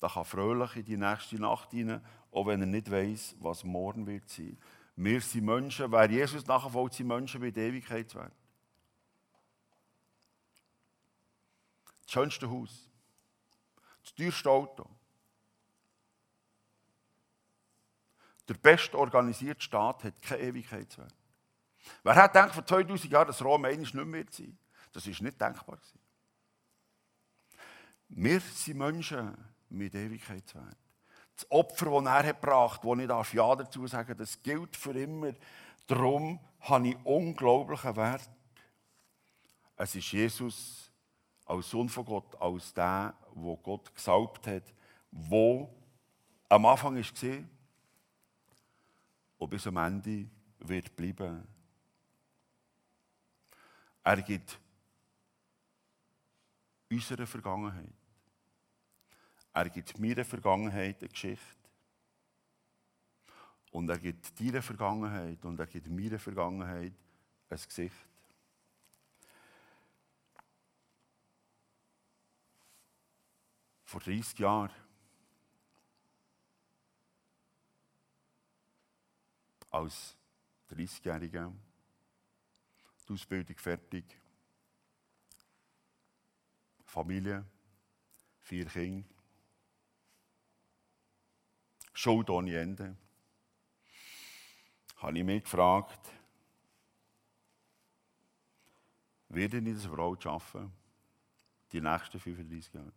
der 0.00 0.08
kann 0.08 0.24
fröhlich 0.24 0.76
in 0.76 0.84
die 0.84 0.96
nächste 0.96 1.36
Nacht 1.36 1.70
hinein, 1.70 2.04
auch 2.30 2.46
wenn 2.46 2.60
er 2.60 2.66
nicht 2.66 2.90
weiß, 2.90 3.36
was 3.40 3.64
morgen 3.64 4.06
wird 4.06 4.28
sein. 4.28 4.56
Wir 4.96 5.20
sind 5.20 5.44
Menschen, 5.44 5.90
wer 5.90 6.08
Jesus 6.08 6.46
nachfolgt, 6.46 6.94
sind 6.94 7.08
Menschen 7.08 7.40
mit 7.40 7.56
Ewigkeitswert. 7.56 8.32
Das 12.02 12.12
schönste 12.12 12.48
Haus, 12.48 12.88
das 14.02 14.14
teuerste 14.14 14.50
Auto, 14.50 14.88
der 18.46 18.54
best 18.54 18.94
organisierte 18.94 19.62
Staat 19.62 20.04
hat 20.04 20.22
keinen 20.22 20.48
Ewigkeitswert. 20.48 21.14
Wer 22.02 22.14
hat 22.14 22.32
gedacht, 22.32 22.54
vor 22.54 22.64
2000 22.64 23.10
Jahren, 23.10 23.26
dass 23.26 23.42
Rom 23.42 23.64
einmal 23.64 23.76
nicht 23.76 23.94
mehr 23.94 24.24
sein 24.30 24.58
Das 24.92 25.06
ist 25.06 25.20
nicht 25.22 25.40
denkbar. 25.40 25.78
Wir 28.08 28.40
sind 28.40 28.78
Menschen 28.78 29.36
mit 29.70 29.94
Ewigkeitswert. 29.94 30.83
Das 31.36 31.50
Opfer, 31.50 31.86
das 32.02 32.24
er 32.24 32.32
gebracht 32.34 32.84
hat, 32.84 33.10
das 33.10 33.28
ich 33.28 33.34
Ja 33.34 33.56
dazu 33.56 33.86
sagen 33.86 34.16
das 34.16 34.42
gilt 34.42 34.76
für 34.76 34.92
immer. 34.92 35.32
Darum 35.86 36.38
habe 36.60 36.88
ich 36.88 36.96
unglaublichen 37.04 37.96
Wert. 37.96 38.30
Es 39.76 39.94
ist 39.94 40.12
Jesus 40.12 40.90
als 41.44 41.68
Sohn 41.70 41.88
von 41.88 42.04
Gott, 42.04 42.40
als 42.40 42.72
der, 42.72 43.14
wo 43.34 43.56
Gott 43.56 43.94
gesalbt 43.94 44.46
hat, 44.46 44.72
wo 45.10 45.68
am 46.48 46.66
Anfang 46.66 46.96
war 46.96 47.44
und 49.38 49.50
bis 49.50 49.66
am 49.66 49.76
Ende 49.76 50.28
wird 50.58 50.94
bleiben. 50.94 51.46
Er 54.02 54.22
gibt 54.22 54.58
unserer 56.90 57.26
Vergangenheit. 57.26 58.03
Er 59.54 59.70
gibt 59.70 59.98
meiner 60.00 60.24
Vergangenheit 60.24 61.00
eine 61.00 61.08
Geschichte. 61.08 61.44
Und 63.70 63.88
er 63.88 63.98
gibt 63.98 64.38
deiner 64.40 64.62
Vergangenheit 64.62 65.44
und 65.44 65.58
er 65.58 65.66
gibt 65.66 65.88
meiner 65.88 66.18
Vergangenheit 66.18 66.92
ein 67.48 67.58
Gesicht. 67.68 67.94
Vor 73.84 74.00
30 74.00 74.38
Jahren 74.40 74.70
als 79.70 80.16
30-Jähriger 80.70 81.52
die 83.08 83.12
Ausbildung 83.12 83.56
fertig. 83.56 84.04
Familie, 86.84 87.44
vier 88.40 88.66
Kinder. 88.66 89.04
Schuld 91.94 92.28
ohne 92.28 92.58
Ende. 92.58 92.96
Habe 94.96 95.18
ich 95.18 95.24
mich 95.24 95.44
gefragt, 95.44 96.10
werde 99.28 99.58
ich 99.58 99.74
das 99.74 99.86
Frau 99.86 100.20
schaffen? 100.20 100.72
Die 101.72 101.80
nächsten 101.80 102.18
35 102.18 102.74
Jahre. 102.74 102.92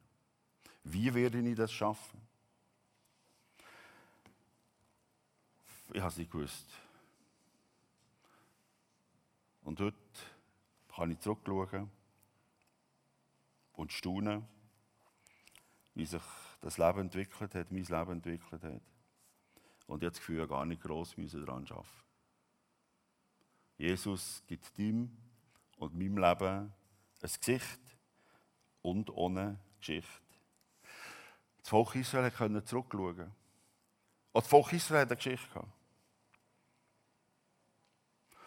Wie 0.84 1.14
werde 1.14 1.40
ich 1.40 1.56
das 1.56 1.72
schaffen? 1.72 2.20
Ich 5.94 6.00
habe 6.00 6.10
es 6.10 6.18
nicht 6.18 6.32
gewusst. 6.32 6.68
Und 9.64 9.80
dort 9.80 9.96
kann 10.94 11.12
ich 11.12 11.20
zurückschauen 11.20 11.90
und 13.74 13.92
staunen, 13.92 14.48
wie 15.94 16.06
sich 16.06 16.22
das 16.68 16.78
Leben 16.78 17.00
entwickelt 17.00 17.56
hat, 17.56 17.72
mein 17.72 17.84
Leben 17.84 18.12
entwickelt 18.12 18.62
hat. 18.62 18.82
Und 19.88 20.04
ich 20.04 20.06
habe 20.06 20.10
das 20.10 20.18
Gefühl, 20.18 20.46
gar 20.48 20.66
nicht 20.66 20.82
gross 20.82 21.16
daran 21.16 21.66
arbeiten 21.70 21.88
Jesus 23.78 24.44
gibt 24.48 24.78
ihm 24.78 25.16
und 25.78 25.94
meinem 25.94 26.18
Leben 26.18 26.74
ein 27.22 27.32
Gesicht 27.40 27.80
und 28.82 29.10
ohne 29.12 29.58
Geschichte. 29.80 30.10
Das 31.60 31.70
Volk 31.70 31.96
Israel 31.96 32.32
konnte 32.32 32.62
zurückschauen. 32.66 33.32
Und 34.34 34.44
das 34.44 34.48
Volk 34.48 34.74
Israel 34.74 35.02
hat 35.02 35.12
eine 35.12 35.16
Geschichte. 35.16 35.60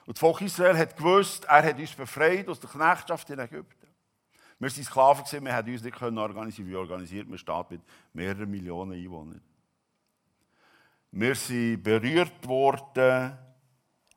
Und 0.04 0.16
das 0.16 0.18
Volk 0.18 0.42
Israel 0.42 0.76
hat 0.76 0.94
gewusst, 0.94 1.46
er 1.46 1.62
hat 1.62 1.78
uns 1.78 1.94
befreit 1.94 2.48
aus 2.48 2.60
der 2.60 2.68
Knechtschaft 2.68 3.30
in 3.30 3.38
Ägypten. 3.38 3.79
Wir 4.60 4.70
waren 4.70 4.84
Sklaven, 4.84 5.44
wir 5.44 5.52
konnten 5.52 5.72
uns 5.72 5.82
nicht 5.82 6.02
organisieren, 6.02 6.68
wie 6.68 6.76
organisiert 6.76 7.26
man 7.26 7.38
Staat 7.38 7.70
mit 7.70 7.80
mehreren 8.12 8.50
Millionen 8.50 8.92
Einwohnern. 8.92 9.40
Wir 11.12 11.34
sind 11.34 11.82
berührt 11.82 12.46
worden 12.46 13.38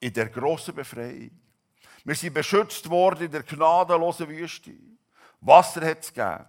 in 0.02 0.12
der 0.14 0.28
grossen 0.28 0.76
Befreiung. 0.76 1.32
Wir 2.04 2.16
sind 2.16 2.34
beschützt 2.34 2.90
worden 2.90 3.26
in 3.26 3.32
der 3.32 3.44
gnadenlosen 3.44 4.28
Wüste. 4.28 4.74
Wasser 5.40 5.86
hat 5.86 6.02
es 6.02 6.14
gegeben. 6.14 6.46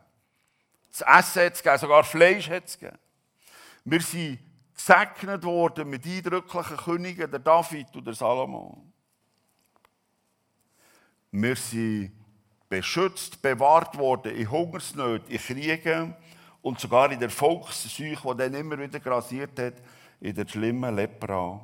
Das 0.91 1.01
Essen 1.01 1.43
hat 1.47 1.53
es 1.55 1.63
gegeben, 1.63 1.79
sogar 1.79 2.03
Fleisch 2.05 2.51
hat 2.51 2.67
es 2.67 2.77
gegeben. 2.77 2.99
Wir 3.85 4.01
sind 4.01 4.41
gesegnet 4.75 5.45
worden 5.45 5.89
mit 5.89 6.05
eindrücklichen 6.05 6.77
Königen, 6.79 7.31
der 7.31 7.39
David 7.39 7.95
und 7.95 8.05
der 8.05 8.15
Salomon. 8.15 8.93
Wir 11.31 11.55
sind 11.55 12.24
beschützt, 12.78 13.40
bewahrt 13.40 13.97
worden 13.99 14.35
in 14.35 14.50
Hungersnöten, 14.50 15.31
in 15.31 15.38
Kriegen 15.38 16.14
und 16.62 16.81
sogar 16.81 17.12
in 17.12 17.21
der 17.21 17.31
Volksseuche, 17.31 18.28
die 18.28 18.37
dann 18.37 18.54
immer 18.54 18.78
wieder 18.78 18.99
grasiert 19.00 19.59
hat, 19.59 19.75
in 20.21 20.35
der 20.35 20.49
schlimmen 20.49 20.95
Lepra. 20.97 21.61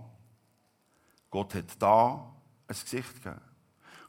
Gott 1.30 1.54
hat 1.54 1.80
da 1.80 2.32
ein 2.66 2.74
Gesicht 2.74 3.22
gegeben. 3.22 3.40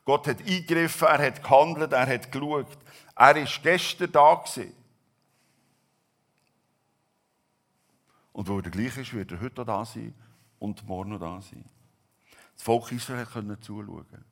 Gott 0.04 0.28
hat 0.28 0.40
eingegriffen, 0.40 1.08
er 1.08 1.28
hat 1.28 1.44
gehandelt, 1.44 1.94
er 1.94 2.08
hat 2.08 2.32
geschaut. 2.32 2.78
Er 3.16 3.36
war 3.36 3.48
gestern 3.64 4.12
da. 4.12 4.36
Gewesen. 4.36 4.74
Und 8.34 8.48
wo 8.48 8.58
er 8.58 8.70
gleich 8.70 8.98
ist, 8.98 9.14
wird 9.14 9.32
er 9.32 9.42
heute 9.42 9.66
da 9.66 9.86
sein 9.86 10.14
und 10.60 10.86
morgen 10.88 11.12
noch 11.12 11.20
da 11.20 11.42
sein. 11.42 11.66
Das 12.56 12.64
Volk 12.64 12.92
Israel 12.92 13.26
konnte 13.26 13.60
zuschauen. 13.60 14.31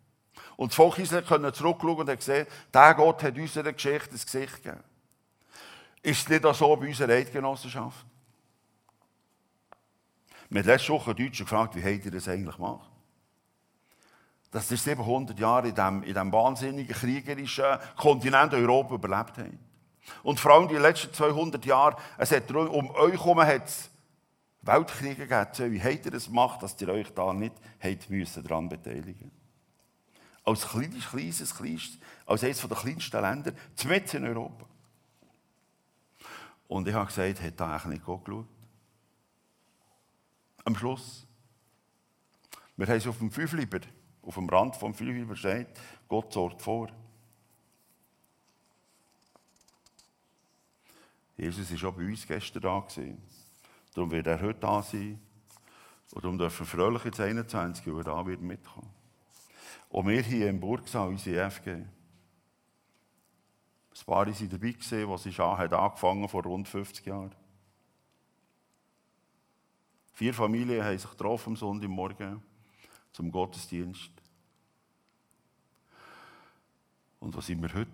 Und 0.60 0.72
das 0.72 0.76
Volk 0.76 1.00
Israel 1.00 1.24
konnte 1.24 1.54
zurückschauen 1.54 2.00
und 2.00 2.18
gesehen, 2.18 2.46
der 2.74 2.94
Gott 2.94 3.24
hat 3.24 3.38
unserer 3.38 3.72
Geschichte 3.72 4.10
ein 4.10 4.20
Gesicht 4.20 4.62
gegeben. 4.62 4.84
Ist 6.02 6.20
es 6.24 6.28
nicht 6.28 6.46
auch 6.46 6.54
so 6.54 6.76
bei 6.76 6.88
unserer 6.88 7.14
Eidgenossenschaft? 7.14 8.06
Wir 10.50 10.60
haben 10.60 10.68
letzte 10.68 10.92
Woche 10.92 11.16
Deutsche 11.16 11.46
gefragt, 11.46 11.78
wie 11.78 11.82
habt 11.82 12.04
ihr 12.04 12.12
das 12.12 12.28
eigentlich 12.28 12.58
gemacht? 12.58 12.90
Dass 14.52 14.70
ihr 14.70 14.76
700 14.76 15.40
Jahre 15.40 15.70
in 15.70 15.76
diesem, 15.76 16.04
in 16.04 16.14
diesem 16.14 16.32
wahnsinnigen 16.34 16.94
kriegerischen 16.94 17.78
Kontinent 17.96 18.54
Europa 18.54 18.96
überlebt 18.96 19.38
habt. 19.38 19.54
Und 20.24 20.42
vor 20.42 20.52
allem 20.52 20.68
die 20.68 20.76
letzten 20.76 21.14
200 21.14 21.66
Jahre, 21.66 21.96
es 22.18 22.32
hat 22.32 22.52
um 22.52 22.90
euch 22.96 23.14
herum 23.14 23.40
hat 23.40 23.66
es 23.66 23.90
Weltkriege 24.64 25.26
gegeben. 25.26 25.72
Wie 25.72 25.82
habt 25.82 26.06
ihr 26.06 26.12
das 26.12 26.26
gemacht, 26.26 26.62
dass 26.62 26.76
ihr 26.82 26.90
euch 26.90 27.14
da 27.14 27.32
nicht 27.32 27.54
daran 28.44 28.68
beteiligen 28.68 29.39
Als 30.44 30.68
kleines, 30.68 31.08
kleines, 31.08 31.56
kleines, 31.56 31.98
als 32.26 32.44
eines 32.44 32.62
der 32.62 32.78
kleinsten 32.78 33.22
Länder, 33.22 33.54
mitten 33.86 34.18
in 34.18 34.26
Europa. 34.26 34.66
Und 36.68 36.88
ich 36.88 36.94
habe 36.94 37.08
gesagt, 37.08 37.42
hat 37.42 37.60
da 37.60 37.76
eigentlich 37.76 38.04
Gott 38.04 38.26
geschaut? 38.26 38.48
Am 40.66 40.76
Schluss. 40.76 41.26
Wir 42.78 42.88
haben 42.88 42.96
es 42.96 43.08
auf 43.08 43.18
dem 43.18 43.32
Fünfliber, 43.32 43.80
auf 44.22 44.36
dem 44.36 44.48
Rand 44.48 44.76
vom 44.76 44.94
Fünfliber 44.94 45.36
steht, 45.36 45.68
Gott 46.08 46.32
sorgt 46.32 46.62
vor. 46.62 46.90
Jesus 51.40 51.72
war 51.82 51.90
auch 51.90 51.96
bei 51.96 52.06
uns 52.06 52.28
gestern 52.28 52.62
da. 52.62 52.80
Gewesen. 52.80 53.22
Darum 53.94 54.12
wird 54.12 54.28
er 54.28 54.42
heute 54.42 54.60
da 54.60 54.82
sein. 54.84 55.20
Und 56.12 56.24
darum 56.24 56.38
dürfen 56.38 56.60
wir 56.60 56.66
fröhlich 56.66 57.06
ins 57.06 57.20
21, 57.20 57.88
weil 57.88 57.98
er 57.98 58.04
da 58.04 58.26
wird 58.26 58.42
mitkommen. 58.42 58.90
Und 59.90 60.08
wir 60.08 60.22
hier 60.22 60.50
im 60.50 60.60
Burgsaal, 60.60 61.10
unsere 61.10 61.46
EFG, 61.46 61.70
ein 64.00 64.06
paar 64.06 64.26
waren 64.26 64.50
dabei, 64.50 64.72
gewesen, 64.72 65.10
was 65.10 65.26
ich 65.26 65.38
hat 65.40 65.74
angefangen 65.74 66.30
vor 66.30 66.44
rund 66.44 66.68
50 66.68 67.06
Jahren. 67.06 67.36
Vier 70.14 70.34
Familien 70.34 70.84
haben 70.84 70.98
sich 70.98 71.10
getroffen 71.10 71.50
am 71.50 71.56
Sonntagmorgen 71.56 72.42
zum 73.12 73.32
Gottesdienst. 73.32 74.12
Und 77.20 77.36
was 77.36 77.48
sind 77.48 77.62
wir 77.62 77.74
heute? 77.74 77.90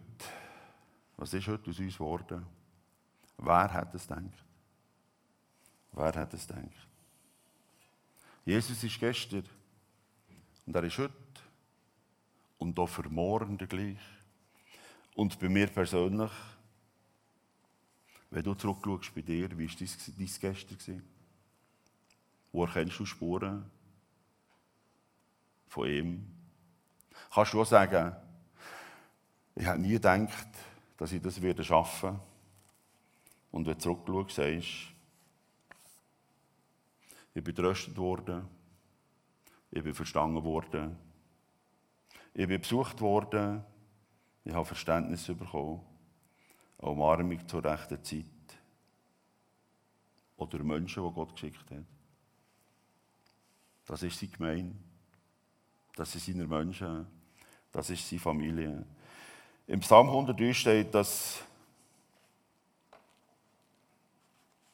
Was 1.17 1.33
ist 1.33 1.47
heute 1.47 1.69
aus 1.69 1.79
uns 1.79 1.93
geworden? 1.93 2.45
Wer 3.37 3.73
hat 3.73 3.93
es 3.95 4.07
gedacht? 4.07 4.45
Wer 5.91 6.15
hat 6.15 6.33
es 6.33 6.47
gedacht? 6.47 6.87
Jesus 8.45 8.83
ist 8.83 8.99
gestern 8.99 9.45
und 10.65 10.75
er 10.75 10.83
ist 10.83 10.97
heute 10.97 11.24
und 12.57 12.77
auch 12.79 12.87
für 12.87 13.09
morgen 13.09 13.57
gleich. 13.57 13.97
Und 15.15 15.39
bei 15.39 15.49
mir 15.49 15.67
persönlich, 15.67 16.31
wenn 18.29 18.43
du 18.43 18.53
zurückschaust 18.53 19.15
bei 19.15 19.21
dir, 19.21 19.57
wie 19.57 19.69
war 19.69 19.75
dein, 19.77 19.89
dein 20.17 20.29
Gestern? 20.39 21.03
Wo 22.51 22.65
erkennst 22.65 22.99
du 22.99 23.05
Spuren 23.05 23.69
von 25.67 25.87
ihm? 25.87 26.27
Kannst 27.33 27.53
du 27.53 27.61
auch 27.61 27.65
sagen, 27.65 28.15
ich 29.55 29.65
hätte 29.65 29.79
nie 29.79 29.93
gedacht, 29.93 30.47
dass 30.97 31.11
ich 31.11 31.21
das 31.21 31.35
schaffen 31.65 32.09
werde. 32.09 32.19
Und 33.51 33.65
wenn 33.65 33.73
du 33.73 33.79
zurückschaust, 33.79 34.35
sagst 34.35 34.95
ich 37.33 37.43
bin 37.43 37.53
tröstet 37.53 37.97
worden, 37.97 38.47
ich 39.71 39.83
bin 39.83 39.93
verstanden 39.93 40.41
worden, 40.43 40.97
ich 42.35 42.47
bin 42.47 42.59
besucht 42.59 42.99
worden, 42.99 43.63
ich 44.43 44.53
habe 44.53 44.65
Verständnis 44.65 45.25
bekommen, 45.25 45.81
Umarmung 46.77 47.47
zur 47.47 47.63
rechten 47.63 48.03
Zeit. 48.03 48.25
Oder 50.35 50.61
Menschen, 50.61 51.07
die 51.07 51.13
Gott 51.13 51.33
geschickt 51.33 51.71
hat. 51.71 51.85
Das 53.85 54.03
ist 54.03 54.19
seine 54.19 54.31
Gemeinde, 54.33 54.75
das 55.95 56.11
sind 56.11 56.25
seine 56.25 56.45
Menschen, 56.45 57.07
das 57.71 57.89
ist 57.89 58.07
seine 58.07 58.19
Familie. 58.19 58.85
Im 59.67 59.79
Psalm 59.79 60.09
103 60.09 60.53
steht, 60.53 60.93
dass 60.93 61.41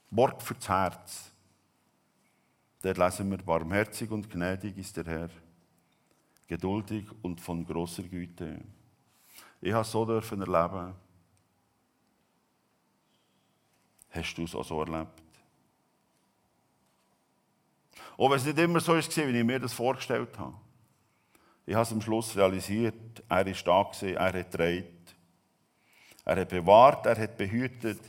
Wort 0.10 0.42
fürs 0.42 0.68
Herz. 0.68 1.32
Der 2.84 2.96
lesen 2.96 3.30
wir, 3.30 3.38
barmherzig 3.38 4.10
und 4.10 4.30
gnädig 4.32 4.78
ist 4.80 4.98
der 4.98 5.06
Herr, 5.06 5.30
geduldig 6.52 7.06
und 7.22 7.40
von 7.40 7.66
großer 7.66 8.04
Güte. 8.04 8.60
Ich 9.62 9.72
habe 9.72 9.84
es 9.84 9.92
so 9.92 10.04
dürfen 10.04 10.42
erleben. 10.42 10.94
Hast 14.10 14.36
du 14.36 14.44
es 14.44 14.54
auch 14.54 14.66
so 14.66 14.82
erlebt? 14.82 15.24
Auch 18.18 18.30
wenn 18.30 18.38
es 18.38 18.44
nicht 18.44 18.58
immer 18.58 18.82
so 18.82 18.96
ist, 18.96 19.16
wie 19.16 19.22
ich 19.22 19.46
mir 19.46 19.62
das 19.62 19.72
vorgestellt 19.72 20.38
habe. 20.38 20.56
Ich 21.66 21.74
habe 21.74 21.84
es 21.84 21.94
am 21.94 22.02
Schluss 22.02 22.36
realisiert, 22.36 23.24
er 23.30 23.48
ist 23.48 23.66
da 23.66 23.84
gewesen, 23.84 24.18
er 24.18 24.34
hat 24.34 24.52
gedreht. 24.52 25.16
Er 26.26 26.36
hat 26.36 26.50
bewahrt, 26.50 27.06
er 27.06 27.18
hat 27.18 27.38
behütet, 27.38 28.02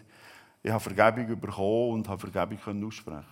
ich 0.65 0.71
habe 0.73 0.81
Vergebung 0.81 1.41
bekommen 1.41 1.93
und 1.93 2.09
habe 2.09 2.29
Vergebung 2.29 2.87
aussprechen 2.89 3.25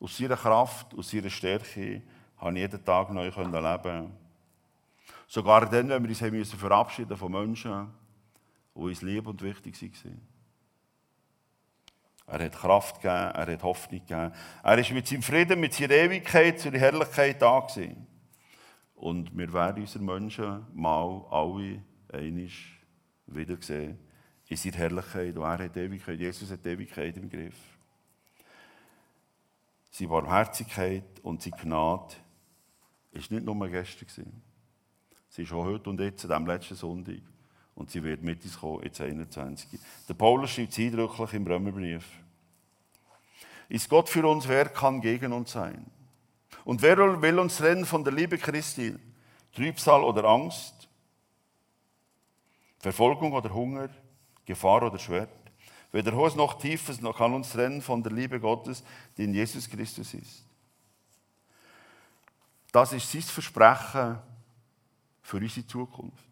Aus 0.00 0.16
seiner 0.16 0.36
Kraft, 0.36 0.94
aus 0.94 1.10
seiner 1.10 1.28
Stärke 1.28 2.02
habe 2.38 2.52
ich 2.54 2.58
jeden 2.58 2.84
Tag 2.84 3.10
neu 3.10 3.28
leben 3.28 4.12
Sogar 5.26 5.68
dann, 5.68 5.90
wenn 5.90 6.08
wir 6.08 6.38
uns 6.38 6.52
verabschieden 6.54 7.16
von 7.16 7.30
Menschen, 7.30 7.88
die 8.74 8.80
uns 8.80 9.02
lieb 9.02 9.26
und 9.26 9.42
wichtig 9.42 9.80
waren. 9.82 10.26
Er 12.26 12.44
hat 12.44 12.52
Kraft 12.52 12.96
gegeben, 12.96 13.32
er 13.34 13.52
hat 13.52 13.62
Hoffnung 13.62 14.00
gegeben. 14.00 14.32
Er 14.62 14.78
ist 14.78 14.90
mit 14.90 15.06
seinem 15.06 15.22
Frieden, 15.22 15.60
mit 15.60 15.74
seiner 15.74 15.94
Ewigkeit, 15.94 16.60
seiner 16.60 16.78
Herrlichkeit 16.78 17.40
da 17.40 17.60
gewesen. 17.60 18.06
Und 18.94 19.36
wir 19.36 19.52
werden 19.52 19.82
unsere 19.82 20.04
Menschen 20.04 20.66
mal 20.74 21.26
alle 21.30 21.82
einig 22.12 22.78
wiedersehen 23.26 23.98
in 24.46 24.56
seiner 24.56 24.76
Herrlichkeit. 24.76 25.36
Und 25.36 25.42
er 25.42 25.58
hat 25.58 25.76
Ewigkeit. 25.76 26.18
Jesus 26.18 26.50
hat 26.50 26.66
Ewigkeit 26.66 27.16
im 27.16 27.28
Griff. 27.28 27.56
Seine 29.90 30.08
Barmherzigkeit 30.08 31.20
und 31.22 31.42
seine 31.42 31.56
Gnade 31.56 32.14
war 33.12 33.20
nicht 33.20 33.44
nur 33.44 33.68
gestern. 33.68 34.42
Sie 35.28 35.42
ist 35.42 35.52
auch 35.52 35.64
heute 35.64 35.90
und 35.90 36.00
jetzt, 36.00 36.24
an 36.24 36.44
diesem 36.44 36.46
letzten 36.46 36.74
Sonntag. 36.74 37.20
Und 37.74 37.90
sie 37.90 38.02
wird 38.02 38.22
mit 38.22 38.42
uns 38.44 38.58
kommen, 38.58 38.82
jetzt 38.82 39.00
21. 39.00 39.78
Der 40.08 40.14
Paulus 40.14 40.50
schreibt 40.50 40.72
es 40.72 40.78
eindrücklich 40.78 41.32
im 41.34 41.46
Römerbrief. 41.46 42.04
Ist 43.68 43.88
Gott 43.88 44.08
für 44.08 44.26
uns, 44.26 44.48
wer 44.48 44.68
kann 44.68 45.00
gegen 45.00 45.32
uns 45.32 45.52
sein? 45.52 45.86
Und 46.64 46.82
wer 46.82 47.22
will 47.22 47.38
uns 47.38 47.58
trennen 47.58 47.84
von 47.84 48.02
der 48.02 48.12
Liebe 48.12 48.36
Christi? 48.38 48.96
Trübsal 49.52 50.02
oder 50.02 50.24
Angst? 50.24 50.88
Verfolgung 52.78 53.32
oder 53.32 53.52
Hunger? 53.52 53.90
Gefahr 54.44 54.82
oder 54.82 54.98
Schwert. 54.98 55.30
Weder 55.92 56.12
hohes 56.12 56.34
noch 56.34 56.58
tiefes 56.58 57.00
noch 57.00 57.16
kann 57.16 57.34
uns 57.34 57.50
trennen 57.50 57.80
von 57.80 58.02
der 58.02 58.12
Liebe 58.12 58.40
Gottes, 58.40 58.82
die 59.16 59.24
in 59.24 59.34
Jesus 59.34 59.68
Christus 59.68 60.14
ist. 60.14 60.47
Das 62.72 62.92
ist 62.92 63.10
sein 63.10 63.22
Versprechen 63.22 64.18
für 65.22 65.36
unsere 65.36 65.66
Zukunft. 65.66 66.24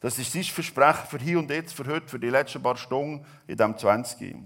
Das 0.00 0.18
ist 0.18 0.32
sein 0.32 0.44
Versprechen 0.44 1.06
für 1.08 1.18
hier 1.18 1.38
und 1.38 1.50
jetzt, 1.50 1.74
für 1.74 1.86
heute, 1.86 2.08
für 2.08 2.18
die 2.18 2.30
letzten 2.30 2.62
paar 2.62 2.76
Stunden 2.76 3.24
in 3.46 3.56
diesem 3.56 3.76
20. 3.76 4.36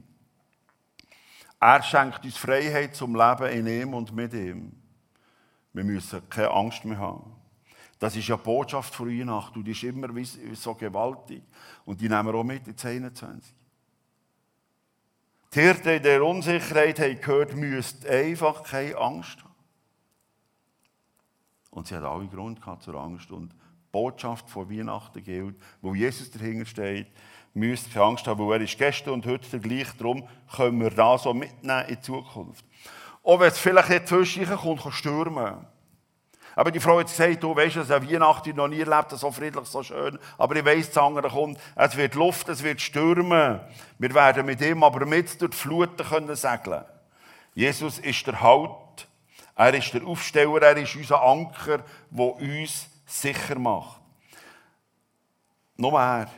Er 1.61 1.83
schenkt 1.83 2.25
uns 2.25 2.37
Freiheit 2.37 2.95
zum 2.95 3.15
Leben 3.15 3.47
in 3.47 3.67
ihm 3.67 3.95
und 3.95 4.13
mit 4.13 4.35
ihm. 4.35 4.73
Wir 5.73 5.85
müssen 5.85 6.29
keine 6.29 6.51
Angst 6.51 6.85
mehr 6.85 6.99
haben. 6.99 7.35
Das 7.99 8.15
ist 8.15 8.29
ja 8.29 8.37
Botschaft 8.37 8.95
von 8.95 9.09
Weihnachten 9.09 9.59
und 9.59 9.65
die 9.65 9.71
ist 9.71 9.83
immer 9.83 10.09
so 10.53 10.75
gewaltig. 10.75 11.43
Und 11.85 12.01
die 12.01 12.09
nehmen 12.09 12.27
wir 12.27 12.35
auch 12.35 12.45
mit 12.45 12.67
ins 12.67 12.85
21. 12.85 13.55
Die 15.55 15.61
Hirten 15.61 15.89
in 15.89 16.03
der 16.03 16.23
Unsicherheit 16.23 17.01
haben 17.01 17.21
gehört, 17.21 17.55
müsst 17.55 18.05
einfach 18.07 18.63
keine 18.63 18.97
Angst 18.97 19.43
haben. 19.43 19.46
Und 21.77 21.87
sie 21.87 21.95
hat 21.95 22.05
alle 22.05 22.27
Grund 22.27 22.59
gehabt 22.59 22.83
zur 22.83 22.95
Angst. 22.95 23.31
Und 23.31 23.53
die 23.53 23.57
Botschaft 23.93 24.49
von 24.49 24.71
Weihnachten 24.71 25.23
gilt, 25.23 25.57
wo 25.83 25.95
Jesus 25.95 26.31
dahinter 26.31 26.65
steht, 26.65 27.07
müsst 27.53 27.93
keine 27.93 28.07
Angst 28.07 28.27
haben, 28.27 28.49
weil 28.49 28.61
er 28.61 28.65
ist 28.65 28.79
gestern 28.79 29.13
und 29.13 29.27
heute 29.27 29.47
der 29.51 29.61
gleich. 29.61 29.89
Darum 29.99 30.27
können 30.57 30.81
wir 30.81 30.91
das 30.91 31.25
so 31.25 31.35
mitnehmen 31.35 31.85
in 31.87 31.97
die 31.97 32.01
Zukunft. 32.01 32.65
Auch 33.23 33.41
wenn 33.41 33.49
es 33.49 33.59
vielleicht 33.59 33.91
nicht 33.91 34.09
zwischendurch 34.09 34.59
kommt, 34.59 34.95
stürmen 34.95 35.67
aber 36.59 36.71
die 36.71 36.81
Frau 36.81 36.99
hat 36.99 37.09
gesagt, 37.09 37.43
du 37.43 37.55
weißt, 37.55 37.77
dass 37.77 37.91
eine 37.91 38.11
Weihnachten 38.11 38.57
noch 38.57 38.67
nie 38.67 38.81
erlebt, 38.81 39.11
so 39.11 39.31
friedlich, 39.31 39.67
so 39.67 39.83
schön. 39.83 40.19
Aber 40.39 40.57
ich 40.57 40.65
weiss, 40.65 40.87
das 40.87 40.97
andere 40.97 41.29
kommt. 41.29 41.59
Es 41.75 41.95
wird 41.99 42.15
Luft, 42.15 42.49
es 42.49 42.63
wird 42.63 42.81
stürmen. 42.81 43.61
Wir 43.99 44.15
werden 44.15 44.47
mit 44.47 44.63
ihm 44.63 44.83
aber 44.83 45.05
mit 45.05 45.39
durch 45.43 45.51
die 45.51 45.57
Fluten 45.57 46.03
können 46.03 46.35
segeln. 46.35 46.87
Jesus 47.55 47.99
ist 47.99 48.27
der 48.27 48.41
Halt. 48.41 49.07
Er 49.57 49.73
ist 49.73 49.93
der 49.95 50.07
Aufsteller, 50.07 50.63
er 50.63 50.77
ist 50.77 50.95
unser 50.95 51.23
Anker, 51.23 51.83
der 52.11 52.35
uns 52.35 52.91
sicher 53.07 53.59
macht. 53.59 54.01
Noch 55.79 55.93
mehr. 55.93 56.31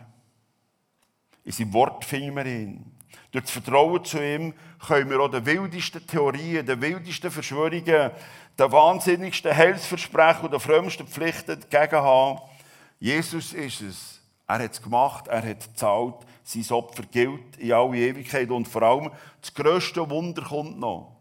In 1.45 1.53
seinem 1.53 1.73
Wort 1.73 2.05
finden 2.05 2.37
wir 2.37 2.47
ihn. 2.47 2.97
Durch 3.33 3.45
das 3.45 3.51
Vertrauen 3.53 4.05
zu 4.05 4.25
ihm 4.25 4.55
können 4.87 5.11
wir 5.11 5.21
auch 5.21 5.31
den 5.31 5.45
wildesten 5.45 6.07
Theorien, 6.07 6.65
den 6.65 6.81
wildesten 6.81 7.31
Verschwörungen, 7.31 8.11
den 8.59 8.73
wahnsinnigsten 8.73 9.55
Heilsversprechen 9.55 10.45
und 10.45 10.53
den 10.53 10.61
frömmsten 10.61 11.07
Pflichten 11.07 11.61
entgegenhaben. 11.61 12.41
Jesus 13.01 13.53
ist 13.53 13.81
es. 13.81 14.21
Er 14.47 14.61
hat 14.61 14.73
es 14.73 14.83
gemacht, 14.83 15.29
er 15.29 15.43
hat 15.43 15.61
gezahlt, 15.61 16.15
sein 16.43 16.65
Opfer 16.71 17.03
gilt 17.03 17.57
in 17.59 17.73
alle 17.73 17.99
Ewigkeit 17.99 18.51
und 18.51 18.67
vor 18.67 18.83
allem 18.83 19.11
das 19.41 19.53
grösste 19.53 20.09
Wunder 20.09 20.43
kommt 20.43 20.79
noch. 20.79 21.18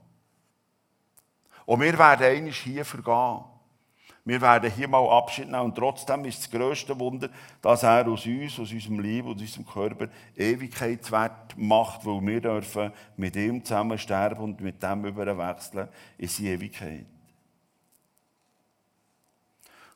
Und 1.68 1.82
wir 1.82 2.00
werden 2.00 2.24
einmal 2.24 2.52
hier 2.54 2.86
vergehen. 2.86 3.44
Wir 4.24 4.40
werden 4.40 4.72
hier 4.72 4.88
mal 4.88 5.06
Abschied 5.10 5.48
nehmen 5.48 5.66
und 5.66 5.76
trotzdem 5.76 6.24
ist 6.24 6.40
das 6.40 6.50
grösste 6.50 6.98
Wunder, 6.98 7.30
dass 7.62 7.84
er 7.84 8.08
aus 8.08 8.26
uns, 8.26 8.58
aus 8.58 8.72
unserem 8.72 9.02
Leben, 9.02 9.28
aus 9.28 9.42
unserem 9.42 9.66
Körper 9.66 10.08
Ewigkeitswert 10.38 11.58
macht, 11.58 12.06
weil 12.06 12.26
wir 12.26 12.42
dürfen 12.42 12.94
mit 13.18 13.36
ihm 13.36 13.64
zusammen 13.66 13.98
sterben 13.98 14.44
und 14.44 14.62
mit 14.62 14.82
dem 14.82 15.06
überwechseln 15.06 15.90
in 16.18 16.28
seine 16.30 16.50
Ewigkeit. 16.52 17.06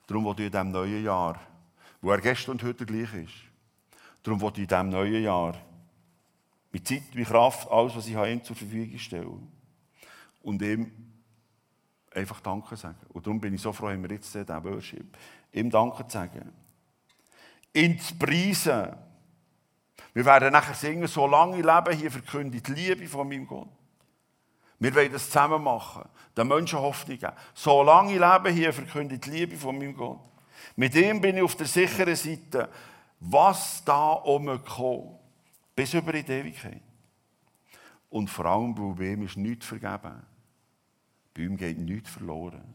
Darum 0.07 0.25
will 0.25 0.34
ich 0.39 0.45
in 0.47 0.51
diesem 0.51 0.71
neuen 0.71 1.05
Jahr, 1.05 1.39
wo 2.01 2.12
er 2.12 2.19
gestern 2.19 2.51
und 2.51 2.63
heute 2.63 2.86
gleich 2.86 3.13
ist, 3.13 3.34
darum 4.23 4.41
will 4.41 4.51
ich 4.55 4.60
in 4.60 4.67
diesem 4.67 4.89
neuen 4.89 5.23
Jahr 5.23 5.55
mit 6.73 6.86
Zeit, 6.86 7.15
mit 7.15 7.27
Kraft, 7.27 7.71
alles, 7.71 7.95
was 7.95 8.07
ich 8.07 8.15
ihm 8.15 8.43
zur 8.43 8.57
Verfügung 8.57 8.99
stellen 8.99 9.51
und 10.41 10.62
ihm 10.62 11.11
einfach 12.13 12.41
Danke 12.41 12.76
sagen. 12.76 13.00
Und 13.10 13.26
darum 13.26 13.39
bin 13.39 13.54
ich 13.54 13.62
so 13.62 13.71
froh, 13.71 13.89
haben 13.89 14.04
wir 14.04 14.12
jetzt 14.12 14.34
diesen 14.34 14.63
Worship. 14.63 15.17
Ihm 15.54 15.69
Danke 15.69 16.08
zu 16.08 16.13
sagen. 16.13 16.52
Ihn 17.74 18.00
zu 18.00 18.15
preisen. 18.15 18.95
Wir 20.13 20.26
werden 20.26 20.52
nachher 20.52 20.74
singen, 20.74 21.08
solange 21.08 21.60
ich 21.60 21.65
lebe, 21.65 21.93
hier 21.93 22.12
verkündet 22.12 22.67
die 22.67 22.74
Liebe 22.74 23.08
von 23.08 23.28
meinem 23.28 23.47
Gott. 23.47 23.69
Wir 24.80 24.93
wollen 24.95 25.12
das 25.12 25.28
zusammen 25.28 25.63
machen, 25.63 26.04
den 26.36 26.47
Menschen 26.47 26.80
Hoffnung 26.80 27.17
geben. 27.17 27.34
Solange 27.54 28.13
ich 28.13 28.19
lebe, 28.19 28.50
hier 28.50 28.74
verkündet 28.74 29.26
die 29.26 29.30
Liebe 29.30 29.56
von 29.56 29.78
meinem 29.78 29.95
Gott. 29.95 30.19
Mit 30.76 30.95
ihm 30.95 31.21
bin 31.21 31.38
ich 31.38 31.43
auf 31.43 31.56
der 31.56 31.67
sicheren 31.67 32.15
Seite, 32.15 32.69
was 33.19 33.84
da 33.86 34.21
kommt, 34.26 35.19
bis 35.76 35.93
über 35.93 36.12
die 36.12 36.30
Ewigkeit. 36.32 36.82
Und 38.10 38.30
vor 38.30 38.45
allem, 38.45 38.74
bei 38.74 39.06
ihm 39.06 39.24
ist 39.24 39.38
nichts 39.38 39.67
vergeben. 39.67 40.31
Bei 41.34 41.44
ihm 41.44 41.58
geht 41.58 41.80
nichts 41.80 42.10
verloren. 42.10 42.74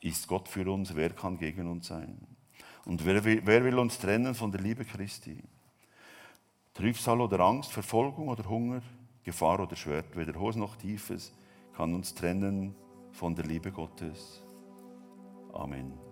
Ist 0.00 0.26
Gott 0.28 0.48
für 0.48 0.70
uns, 0.70 0.94
wer 0.94 1.10
kann 1.10 1.38
gegen 1.38 1.66
uns 1.66 1.88
sein? 1.88 2.18
Und 2.84 3.04
wer 3.04 3.24
will, 3.24 3.42
wer 3.44 3.64
will 3.64 3.78
uns 3.78 3.98
trennen 3.98 4.34
von 4.34 4.50
der 4.50 4.60
Liebe 4.60 4.84
Christi? 4.84 5.42
Trübsal 6.74 7.20
oder 7.20 7.40
Angst, 7.40 7.72
Verfolgung 7.72 8.28
oder 8.28 8.48
Hunger, 8.48 8.82
Gefahr 9.22 9.60
oder 9.60 9.76
Schwert, 9.76 10.16
weder 10.16 10.38
hohes 10.38 10.56
noch 10.56 10.76
tiefes 10.76 11.32
kann 11.80 11.94
uns 11.94 12.14
trennen 12.14 12.74
von 13.12 13.34
der 13.34 13.46
Liebe 13.46 13.72
Gottes. 13.72 14.42
Amen. 15.52 16.09